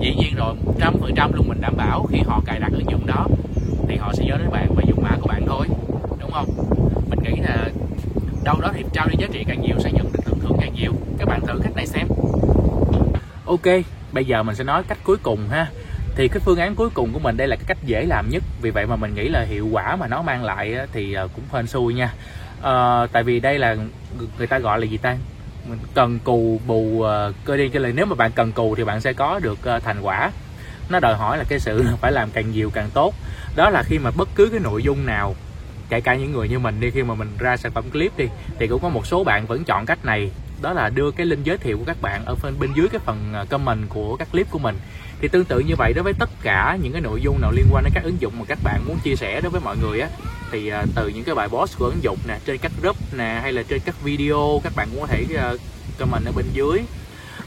Dĩ 0.00 0.14
nhiên 0.14 0.34
rồi 0.36 0.54
trăm 0.80 0.94
phần 1.00 1.14
trăm 1.16 1.32
luôn 1.34 1.48
mình 1.48 1.60
đảm 1.60 1.76
bảo 1.76 2.06
khi 2.10 2.18
họ 2.26 2.42
cài 2.46 2.60
đặt 2.60 2.72
ứng 2.72 2.90
dụng 2.90 3.06
đó 3.06 3.26
thì 3.88 3.96
họ 3.96 4.12
sẽ 4.12 4.24
nhớ 4.24 4.36
đến 4.38 4.50
bạn 4.50 4.68
và 4.74 4.82
dùng 4.88 5.02
mã 5.02 5.16
của 5.20 5.26
bạn 5.26 5.46
thôi 5.46 5.66
đúng 6.20 6.30
không? 6.30 6.46
Mình 7.08 7.18
nghĩ 7.22 7.40
là 7.40 7.68
đâu 8.44 8.60
đó 8.60 8.70
thì 8.74 8.84
trao 8.92 9.06
đi 9.08 9.14
giá 9.18 9.26
trị 9.32 9.44
càng 9.48 9.62
nhiều 9.62 9.76
sẽ 9.78 9.92
nhận 9.92 10.12
được 10.12 10.20
thưởng 10.24 10.38
thưởng 10.40 10.56
càng 10.60 10.74
nhiều. 10.74 10.92
Các 11.18 11.28
bạn 11.28 11.40
thử 11.46 11.60
cách 11.62 11.76
này 11.76 11.86
xem. 11.86 12.08
Ok 13.46 13.66
bây 14.12 14.24
giờ 14.24 14.42
mình 14.42 14.54
sẽ 14.54 14.64
nói 14.64 14.82
cách 14.88 14.98
cuối 15.04 15.16
cùng 15.22 15.48
ha 15.48 15.66
thì 16.16 16.28
cái 16.28 16.40
phương 16.40 16.58
án 16.58 16.74
cuối 16.74 16.90
cùng 16.94 17.12
của 17.12 17.18
mình 17.18 17.36
đây 17.36 17.48
là 17.48 17.56
cái 17.56 17.64
cách 17.66 17.78
dễ 17.84 18.04
làm 18.04 18.30
nhất. 18.30 18.42
Vì 18.60 18.70
vậy 18.70 18.86
mà 18.86 18.96
mình 18.96 19.14
nghĩ 19.14 19.28
là 19.28 19.42
hiệu 19.42 19.68
quả 19.72 19.96
mà 19.96 20.08
nó 20.08 20.22
mang 20.22 20.44
lại 20.44 20.76
thì 20.92 21.12
ờ, 21.12 21.28
cũng 21.34 21.44
hên 21.52 21.66
xui 21.66 21.94
nha. 21.94 22.12
À, 22.62 23.06
tại 23.12 23.22
vì 23.22 23.40
đây 23.40 23.58
là 23.58 23.76
người 24.38 24.46
ta 24.46 24.58
gọi 24.58 24.80
là 24.80 24.86
gì 24.86 24.96
ta? 24.96 25.16
Mình 25.68 25.78
cần 25.94 26.18
cù 26.24 26.60
bù 26.66 26.76
uh, 26.76 27.34
cơ 27.44 27.56
đi 27.56 27.68
cho 27.68 27.80
lời 27.80 27.92
nếu 27.96 28.06
mà 28.06 28.14
bạn 28.14 28.32
cần 28.32 28.52
cù 28.52 28.74
thì 28.74 28.84
bạn 28.84 29.00
sẽ 29.00 29.12
có 29.12 29.38
được 29.38 29.58
uh, 29.76 29.82
thành 29.82 30.00
quả. 30.02 30.30
Nó 30.88 31.00
đòi 31.00 31.14
hỏi 31.14 31.38
là 31.38 31.44
cái 31.48 31.60
sự 31.60 31.84
phải 32.00 32.12
làm 32.12 32.30
càng 32.30 32.52
nhiều 32.52 32.70
càng 32.70 32.88
tốt. 32.94 33.14
Đó 33.56 33.70
là 33.70 33.82
khi 33.82 33.98
mà 33.98 34.10
bất 34.16 34.28
cứ 34.34 34.48
cái 34.50 34.60
nội 34.60 34.82
dung 34.82 35.06
nào 35.06 35.34
kể 35.88 36.00
cả 36.00 36.14
những 36.14 36.32
người 36.32 36.48
như 36.48 36.58
mình 36.58 36.80
đi 36.80 36.90
khi 36.90 37.02
mà 37.02 37.14
mình 37.14 37.28
ra 37.38 37.56
sản 37.56 37.72
phẩm 37.72 37.90
clip 37.90 38.18
đi 38.18 38.26
thì 38.58 38.66
cũng 38.66 38.82
có 38.82 38.88
một 38.88 39.06
số 39.06 39.24
bạn 39.24 39.46
vẫn 39.46 39.64
chọn 39.64 39.86
cách 39.86 40.04
này. 40.04 40.30
Đó 40.62 40.72
là 40.72 40.88
đưa 40.88 41.10
cái 41.10 41.26
link 41.26 41.44
giới 41.44 41.58
thiệu 41.58 41.78
của 41.78 41.84
các 41.84 42.02
bạn 42.02 42.24
ở 42.24 42.34
bên 42.42 42.54
bên 42.60 42.70
dưới 42.76 42.88
cái 42.88 43.00
phần 43.04 43.34
comment 43.48 43.88
của 43.88 44.16
các 44.16 44.28
clip 44.32 44.50
của 44.50 44.58
mình 44.58 44.76
thì 45.20 45.28
tương 45.28 45.44
tự 45.44 45.58
như 45.58 45.74
vậy 45.78 45.92
đối 45.92 46.02
với 46.02 46.12
tất 46.18 46.30
cả 46.42 46.78
những 46.82 46.92
cái 46.92 47.00
nội 47.00 47.20
dung 47.22 47.40
nào 47.40 47.52
liên 47.52 47.66
quan 47.70 47.84
đến 47.84 47.92
các 47.94 48.04
ứng 48.04 48.20
dụng 48.20 48.32
mà 48.38 48.44
các 48.48 48.58
bạn 48.62 48.84
muốn 48.86 48.98
chia 49.04 49.16
sẻ 49.16 49.40
đối 49.40 49.50
với 49.50 49.60
mọi 49.60 49.76
người 49.76 50.00
á 50.00 50.08
thì 50.50 50.68
à, 50.68 50.84
từ 50.94 51.08
những 51.08 51.24
cái 51.24 51.34
bài 51.34 51.48
post 51.48 51.78
của 51.78 51.84
ứng 51.84 52.02
dụng 52.02 52.18
nè 52.28 52.38
trên 52.44 52.58
các 52.58 52.72
group 52.80 52.96
nè 53.12 53.40
hay 53.42 53.52
là 53.52 53.62
trên 53.62 53.80
các 53.84 54.02
video 54.02 54.60
các 54.64 54.72
bạn 54.76 54.88
cũng 54.90 55.00
có 55.00 55.06
thể 55.06 55.24
à, 55.38 55.52
comment 55.98 56.24
ở 56.24 56.32
bên 56.32 56.46
dưới. 56.52 56.80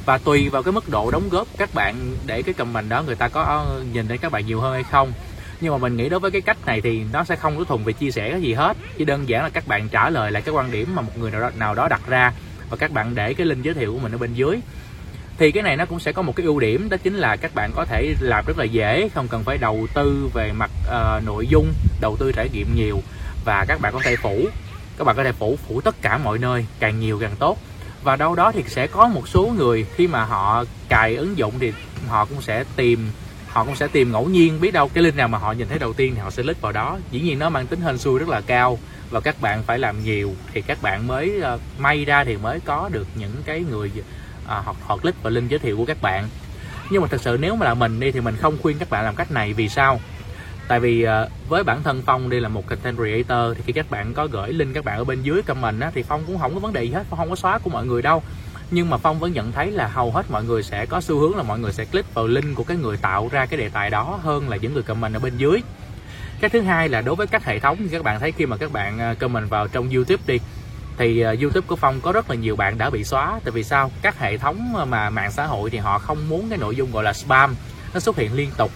Và 0.06 0.18
tùy 0.18 0.50
vào 0.50 0.64
cái 0.64 0.72
mức 0.72 0.90
độ 0.90 1.12
đóng 1.12 1.30
góp 1.30 1.48
các 1.58 1.70
bạn 1.74 1.96
để 2.26 2.42
cái 2.42 2.54
comment 2.54 2.90
đó 2.90 3.04
người 3.04 3.16
ta 3.16 3.28
có 3.28 3.42
ờ, 3.42 3.84
nhìn 3.94 4.08
thấy 4.08 4.18
các 4.18 4.32
bạn 4.32 4.46
nhiều 4.46 4.60
hơn 4.60 4.74
hay 4.74 4.84
không. 4.84 5.12
Nhưng 5.62 5.72
mà 5.72 5.78
mình 5.78 5.98
nghĩ 5.98 6.10
đối 6.10 6.20
với 6.20 6.32
cái 6.32 6.42
cách 6.42 6.58
này 6.66 6.82
thì 6.82 7.04
nó 7.14 7.24
sẽ 7.24 7.36
không 7.36 7.58
có 7.58 7.64
thùng 7.64 7.84
về 7.84 7.94
chia 7.94 8.12
sẻ 8.12 8.32
cái 8.32 8.42
gì 8.42 8.54
hết 8.54 8.78
chỉ 8.98 9.06
đơn 9.06 9.30
giản 9.30 9.44
là 9.44 9.50
các 9.50 9.68
bạn 9.68 9.90
trả 9.90 10.10
lời 10.10 10.32
lại 10.32 10.42
cái 10.42 10.54
quan 10.54 10.72
điểm 10.72 10.96
mà 10.96 11.02
một 11.02 11.18
người 11.18 11.32
nào 11.32 11.42
đó, 11.42 11.50
nào 11.58 11.76
đó 11.76 11.88
đặt 11.88 12.02
ra 12.08 12.34
và 12.70 12.78
các 12.78 12.92
bạn 12.92 13.16
để 13.16 13.34
cái 13.34 13.48
link 13.48 13.64
giới 13.64 13.74
thiệu 13.74 13.94
của 13.94 14.00
mình 14.00 14.12
ở 14.12 14.18
bên 14.18 14.34
dưới 14.34 14.60
thì 15.40 15.52
cái 15.52 15.64
này 15.64 15.78
nó 15.78 15.86
cũng 15.86 16.00
sẽ 16.00 16.12
có 16.12 16.22
một 16.22 16.36
cái 16.36 16.46
ưu 16.46 16.60
điểm 16.60 16.90
đó 16.90 16.98
chính 17.04 17.16
là 17.16 17.36
các 17.36 17.56
bạn 17.56 17.72
có 17.76 17.86
thể 17.86 18.16
làm 18.20 18.46
rất 18.48 18.58
là 18.58 18.64
dễ 18.64 19.10
không 19.14 19.28
cần 19.28 19.44
phải 19.44 19.58
đầu 19.58 19.88
tư 19.94 20.30
về 20.34 20.52
mặt 20.52 20.72
uh, 20.88 21.26
nội 21.26 21.48
dung 21.48 21.74
đầu 22.02 22.18
tư 22.20 22.32
trải 22.32 22.50
nghiệm 22.54 22.76
nhiều. 22.76 23.02
Và 23.46 23.66
các 23.68 23.82
bạn 23.82 23.94
có 23.94 24.00
thể 24.04 24.16
phủ 24.16 24.48
các 24.98 25.04
bạn 25.04 25.16
có 25.16 25.24
thể 25.24 25.32
phủ 25.32 25.58
phủ 25.68 25.82
tất 25.82 25.96
cả 26.02 26.18
mọi 26.18 26.38
nơi 26.38 26.66
càng 26.80 27.00
nhiều 27.00 27.20
càng 27.22 27.36
tốt. 27.40 27.58
Và 28.04 28.16
đâu 28.16 28.36
đó 28.36 28.52
thì 28.52 28.64
sẽ 28.68 28.88
có 28.88 29.08
một 29.08 29.28
số 29.28 29.54
người 29.58 29.86
khi 29.96 30.08
mà 30.08 30.24
họ 30.24 30.64
cài 30.90 31.16
ứng 31.16 31.38
dụng 31.38 31.54
thì 31.60 31.74
họ 32.08 32.26
cũng 32.26 32.42
sẽ 32.42 32.64
tìm 32.76 33.12
họ 33.48 33.66
cũng 33.66 33.76
sẽ 33.76 33.88
tìm 33.88 34.12
ngẫu 34.12 34.26
nhiên 34.26 34.62
biết 34.62 34.74
đâu 34.74 34.90
cái 34.94 35.04
link 35.04 35.16
nào 35.16 35.28
mà 35.28 35.38
họ 35.38 35.52
nhìn 35.52 35.68
thấy 35.68 35.80
đầu 35.80 35.94
tiên 35.94 36.16
thì 36.16 36.22
họ 36.22 36.30
sẽ 36.30 36.44
click 36.44 36.62
vào 36.62 36.72
đó. 36.72 36.98
Dĩ 37.12 37.20
nhiên 37.22 37.40
nó 37.40 37.50
mang 37.50 37.68
tính 37.68 37.82
hên 37.82 37.98
xui 37.98 38.20
rất 38.20 38.30
là 38.30 38.42
cao 38.42 38.80
và 39.10 39.20
các 39.20 39.42
bạn 39.42 39.64
phải 39.64 39.80
làm 39.80 40.04
nhiều 40.04 40.34
thì 40.54 40.62
các 40.62 40.82
bạn 40.82 41.08
mới 41.08 41.42
uh, 41.54 41.62
may 41.80 42.06
ra 42.06 42.24
thì 42.24 42.38
mới 42.38 42.60
có 42.66 42.90
được 42.94 43.08
những 43.16 43.36
cái 43.46 43.64
người 43.70 43.92
à, 44.50 44.62
hoặc 44.66 44.78
họ 44.88 44.98
click 44.98 45.24
vào 45.24 45.32
link 45.32 45.50
giới 45.50 45.60
thiệu 45.60 45.78
của 45.78 45.86
các 45.86 46.02
bạn. 46.02 46.28
Nhưng 46.92 47.02
mà 47.02 47.08
thật 47.08 47.22
sự 47.22 47.38
nếu 47.42 47.56
mà 47.56 47.66
là 47.66 47.74
mình 47.74 48.00
đi 48.00 48.12
thì 48.12 48.22
mình 48.22 48.36
không 48.36 48.58
khuyên 48.62 48.78
các 48.80 48.90
bạn 48.90 49.04
làm 49.04 49.16
cách 49.16 49.32
này 49.32 49.54
vì 49.54 49.70
sao? 49.70 50.00
Tại 50.68 50.80
vì 50.80 51.04
à, 51.04 51.26
với 51.50 51.64
bản 51.64 51.84
thân 51.84 52.02
phong 52.06 52.30
đi 52.30 52.40
là 52.40 52.50
một 52.50 52.68
content 52.68 52.98
creator 52.98 53.58
thì 53.58 53.64
khi 53.66 53.74
các 53.74 53.90
bạn 53.90 54.14
có 54.14 54.28
gửi 54.28 54.54
link 54.54 54.74
các 54.74 54.86
bạn 54.86 54.98
ở 54.98 55.04
bên 55.04 55.22
dưới 55.22 55.42
comment 55.42 55.82
á, 55.82 55.92
thì 55.94 56.04
phong 56.04 56.24
cũng 56.28 56.40
không 56.40 56.54
có 56.54 56.60
vấn 56.60 56.74
đề 56.74 56.84
gì 56.84 56.92
hết 56.92 57.04
phong 57.10 57.20
không 57.20 57.30
có 57.30 57.36
xóa 57.36 57.58
của 57.58 57.70
mọi 57.70 57.86
người 57.86 58.02
đâu. 58.02 58.24
Nhưng 58.72 58.90
mà 58.90 58.98
phong 58.98 59.20
vẫn 59.20 59.34
nhận 59.34 59.52
thấy 59.52 59.72
là 59.72 59.88
hầu 59.88 60.12
hết 60.12 60.32
mọi 60.32 60.44
người 60.44 60.64
sẽ 60.64 60.86
có 60.86 61.02
xu 61.02 61.20
hướng 61.20 61.38
là 61.38 61.44
mọi 61.44 61.60
người 61.60 61.72
sẽ 61.72 61.86
click 61.86 62.14
vào 62.14 62.28
link 62.28 62.56
của 62.56 62.64
cái 62.64 62.78
người 62.78 62.98
tạo 62.98 63.30
ra 63.32 63.46
cái 63.46 63.60
đề 63.60 63.70
tài 63.70 63.90
đó 63.90 64.20
hơn 64.24 64.50
là 64.50 64.58
những 64.58 64.74
người 64.74 64.84
comment 64.84 65.14
ở 65.14 65.20
bên 65.20 65.38
dưới. 65.38 65.62
Cái 66.40 66.50
thứ 66.50 66.62
hai 66.62 66.90
là 66.90 67.02
đối 67.02 67.16
với 67.16 67.28
các 67.28 67.46
hệ 67.46 67.60
thống 67.60 67.78
thì 67.80 67.88
các 67.92 68.04
bạn 68.04 68.20
thấy 68.20 68.32
khi 68.32 68.46
mà 68.46 68.58
các 68.58 68.72
bạn 68.72 69.00
à, 69.00 69.14
comment 69.14 69.50
vào 69.50 69.68
trong 69.68 69.90
youtube 69.90 70.24
đi 70.28 70.40
thì 71.00 71.20
ờ, 71.22 71.36
YouTube 71.42 71.68
của 71.68 71.76
Phong 71.76 72.02
có 72.02 72.12
rất 72.12 72.30
là 72.30 72.36
nhiều 72.36 72.56
bạn 72.56 72.78
đã 72.78 72.90
bị 72.90 73.04
xóa. 73.04 73.40
Tại 73.44 73.52
vì 73.52 73.64
sao? 73.64 73.92
Các 74.02 74.20
hệ 74.20 74.38
thống 74.38 74.74
mà 74.88 75.10
mạng 75.10 75.32
xã 75.32 75.46
hội 75.46 75.70
thì 75.70 75.78
họ 75.78 76.00
không 76.00 76.30
muốn 76.30 76.50
cái 76.50 76.58
nội 76.58 76.76
dung 76.76 76.92
gọi 76.92 77.04
là 77.04 77.14
spam 77.14 77.56
nó 77.94 78.00
xuất 78.00 78.18
hiện 78.18 78.34
liên 78.34 78.50
tục. 78.58 78.72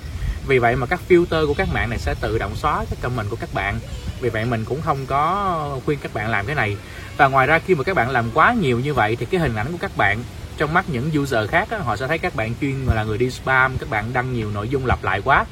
Vì 0.48 0.60
vậy 0.60 0.75
mà 0.75 0.86
các 0.86 1.00
filter 1.10 1.48
của 1.48 1.53
các 1.53 1.68
mạng 1.74 1.89
này 1.89 2.00
sẽ 2.00 2.15
tự 2.22 2.38
động 2.38 2.56
xóa 2.56 2.86
cái 2.89 2.98
comment 3.01 3.30
của 3.30 3.36
các 3.36 3.53
bạn. 3.53 3.80
Vì 4.22 4.30
vậy 4.30 4.46
mình 4.46 4.65
cũng 4.65 4.82
không 4.82 5.06
có 5.08 5.80
khuyên 5.86 6.00
các 6.01 6.13
bạn 6.13 6.30
làm 6.30 6.46
cái 6.46 6.56
này. 6.56 6.77
Và 7.18 7.27
ngoài 7.27 7.48
ra 7.48 7.60
khi 7.60 7.75
mà 7.75 7.84
các 7.84 7.96
bạn 7.96 8.10
làm 8.10 8.25
quá 8.34 8.53
nhiều 8.53 8.80
như 8.80 8.94
vậy 8.94 9.15
thì 9.15 9.25
cái 9.25 9.42
hình 9.42 9.56
ảnh 9.56 9.72
của 9.72 9.77
các 9.82 9.98
bạn 9.98 10.24
trong 10.58 10.74
mắt 10.74 10.86
những 10.88 11.12
user 11.22 11.50
khác 11.50 11.68
họ 11.84 11.96
sẽ 11.96 12.08
thấy 12.08 12.18
các 12.18 12.36
bạn 12.36 12.53
chuyên 12.62 12.86
là 12.86 13.03
người 13.03 13.18
đi 13.18 13.30
spam, 13.30 13.77
các 13.77 13.89
bạn 13.89 14.13
đăng 14.13 14.34
nhiều 14.34 14.51
nội 14.51 14.70
dung 14.70 14.86
lặp 14.86 15.03
lại 15.03 15.22
quá. 15.25 15.46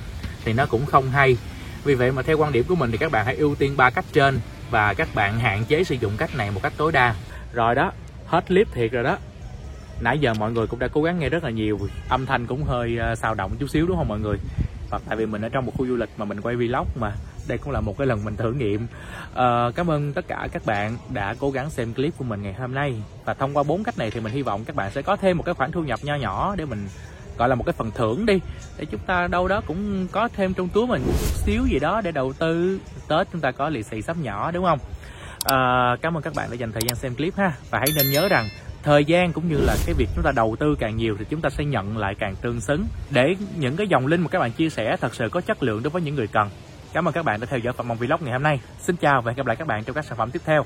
Thì 0.46 0.54
nó 0.54 0.66
cũng 0.66 0.86
không 0.86 1.12
hay. 1.12 1.38
Vì 1.84 1.96
vậy 1.96 2.12
mà 2.12 2.22
theo 2.22 2.38
quan 2.38 2.52
điểm 2.52 2.66
của 2.68 2.76
mình 2.76 2.92
thì 2.92 2.98
các 2.98 3.12
bạn 3.12 3.26
hãy 3.26 3.36
ưu 3.36 3.56
tiên 3.56 3.78
ba 3.78 3.90
cách 3.90 4.06
trên 4.14 4.40
và 4.72 4.94
các 4.94 5.08
bạn 5.16 5.40
hạn 5.40 5.64
chế 5.68 5.84
sử 5.84 5.96
dụng 5.96 6.14
cách 6.18 6.36
này 6.36 6.52
một 6.52 6.60
cách 6.64 6.74
tối 6.78 6.92
đa. 6.92 7.16
Rồi 7.54 7.76
đó 7.76 7.92
hết 8.26 8.48
clip 8.48 8.68
thiệt 8.72 8.92
rồi 8.92 9.04
đó. 9.04 9.18
Nãy 10.02 10.20
giờ 10.20 10.34
mọi 10.34 10.52
người 10.52 10.68
cũng 10.68 10.80
đã 10.80 10.88
cố 10.88 11.04
gắng 11.04 11.20
nghe 11.20 11.30
rất 11.30 11.44
là 11.44 11.50
nhiều 11.50 11.80
âm 12.10 12.26
thanh 12.26 12.48
cũng 12.48 12.64
hơi 12.64 12.98
ờ, 12.98 13.16
xào 13.16 13.34
động 13.36 13.52
chút 13.60 13.70
xíu 13.70 13.88
đúng 13.88 13.98
không 13.98 14.08
mọi 14.08 14.20
người? 14.20 14.38
Và 14.90 15.00
tại 15.08 15.18
vì 15.18 15.26
mình 15.26 15.42
ở 15.42 15.50
trong 15.50 15.66
một 15.66 15.74
khu 15.78 15.88
du 15.88 15.96
lịch 15.96 16.10
mà 16.18 16.26
mình 16.26 16.42
quay 16.42 16.56
vlog 16.56 16.88
mà 17.00 17.12
đây 17.48 17.58
cũng 17.58 17.72
là 17.72 17.82
một 17.82 17.98
cái 17.98 18.08
lần 18.08 18.26
mình 18.26 18.36
thử 18.36 18.54
nghiệm. 18.54 18.88
À, 19.36 19.72
cảm 19.76 19.92
ơn 19.92 20.14
tất 20.14 20.28
cả 20.28 20.48
các 20.52 20.66
bạn 20.66 20.98
đã 21.10 21.36
cố 21.40 21.52
gắng 21.52 21.70
xem 21.70 21.94
clip 21.94 22.18
của 22.18 22.24
mình 22.24 22.42
ngày 22.42 22.54
hôm 22.54 22.74
nay. 22.74 22.96
Và 23.26 23.34
thông 23.34 23.58
qua 23.58 23.64
bốn 23.64 23.84
cách 23.84 23.98
này 23.98 24.12
thì 24.12 24.20
mình 24.20 24.34
hy 24.34 24.42
vọng 24.42 24.66
các 24.66 24.76
bạn 24.76 24.92
sẽ 24.92 25.02
có 25.02 25.16
thêm 25.16 25.38
một 25.38 25.44
cái 25.44 25.54
khoản 25.54 25.72
thu 25.72 25.84
nhập 25.84 26.00
nho 26.04 26.16
nhỏ 26.16 26.56
để 26.58 26.66
mình 26.66 26.88
gọi 27.42 27.50
là 27.50 27.56
một 27.56 27.64
cái 27.66 27.74
phần 27.74 27.92
thưởng 27.92 28.26
đi. 28.26 28.40
Để 28.78 28.86
chúng 28.86 29.02
ta 29.08 29.28
đâu 29.28 29.48
đó 29.48 29.62
cũng 29.68 30.08
có 30.12 30.30
thêm 30.36 30.54
trong 30.54 30.70
túi 30.70 30.88
mình 30.88 31.02
xíu 31.34 31.66
gì 31.66 31.80
đó 31.80 32.02
để 32.02 32.12
đầu 32.12 32.34
tư 32.34 32.80
tết 33.08 33.28
chúng 33.32 33.42
ta 33.42 33.52
có 33.52 33.70
lì 33.70 33.84
xì 33.84 34.02
sắm 34.02 34.24
nhỏ 34.24 34.52
đúng 34.52 34.66
không? 34.66 34.80
À, 35.44 35.58
cảm 36.02 36.18
ơn 36.18 36.24
các 36.24 36.34
bạn 36.36 36.50
đã 36.50 36.56
dành 36.56 36.72
thời 36.72 36.82
gian 36.88 36.96
xem 36.96 37.16
clip 37.16 37.36
ha. 37.36 37.54
Và 37.70 37.80
hãy 37.80 37.88
nên 37.96 38.12
nhớ 38.12 38.28
rằng 38.28 38.50
thời 38.84 39.06
gian 39.06 39.34
cũng 39.34 39.50
như 39.50 39.58
là 39.58 39.76
cái 39.86 39.96
việc 39.98 40.10
chúng 40.16 40.24
ta 40.24 40.32
đầu 40.36 40.56
tư 40.60 40.76
càng 40.80 40.98
nhiều 40.98 41.16
thì 41.20 41.26
chúng 41.30 41.42
ta 41.42 41.50
sẽ 41.50 41.66
nhận 41.66 41.98
lại 41.98 42.16
càng 42.20 42.36
tương 42.36 42.62
xứng. 42.62 42.86
Để 43.10 43.36
những 43.58 43.76
cái 43.76 43.88
dòng 43.88 44.08
link 44.08 44.22
mà 44.22 44.30
các 44.30 44.40
bạn 44.40 44.52
chia 44.52 44.70
sẻ 44.70 44.98
thật 45.02 45.16
sự 45.16 45.30
có 45.30 45.42
chất 45.42 45.64
lượng 45.64 45.84
đối 45.84 45.92
với 45.92 46.02
những 46.02 46.16
người 46.16 46.28
cần. 46.28 46.50
Cảm 46.94 47.08
ơn 47.08 47.14
các 47.14 47.26
bạn 47.26 47.40
đã 47.40 47.46
theo 47.50 47.60
dõi 47.60 47.74
Phạm 47.74 47.88
Mong 47.88 47.98
Vlog 47.98 48.20
ngày 48.24 48.34
hôm 48.34 48.44
nay. 48.44 48.60
Xin 48.80 48.96
chào 48.96 49.22
và 49.22 49.32
hẹn 49.32 49.38
gặp 49.38 49.46
lại 49.46 49.56
các 49.56 49.68
bạn 49.68 49.84
trong 49.84 49.96
các 49.96 50.06
sản 50.06 50.18
phẩm 50.18 50.32
tiếp 50.32 50.42
theo. 50.46 50.66